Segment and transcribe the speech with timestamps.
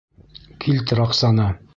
[0.63, 1.49] Килтер аҡсаны!